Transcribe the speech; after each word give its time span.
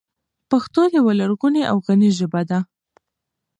پښتو 0.49 0.81
یوه 0.97 1.13
لرغونې 1.19 1.61
او 1.71 1.77
غني 1.85 2.09
ژبه 2.17 2.41
ده. 2.49 2.59